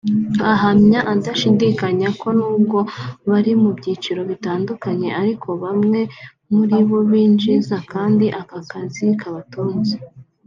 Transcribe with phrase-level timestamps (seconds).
[0.53, 2.77] Ahamya adashidikanya ko nubwo
[3.29, 5.99] bari mu byiciro bitandukanye ariko bamwe
[6.55, 9.95] muri bo binjiza kandi aka kazi kabatunze